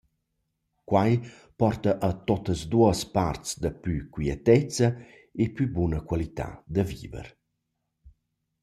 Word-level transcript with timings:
Quai 0.89 1.11
porta 1.59 1.91
a 2.07 2.09
tuottas 2.25 2.61
duos 2.71 2.99
parts 3.17 3.49
daplü 3.63 3.97
quietezza 4.13 4.89
e 5.43 5.45
plü 5.53 5.65
buna 5.77 5.99
qualità 6.09 6.49
da 6.73 6.83
viver. 6.91 7.27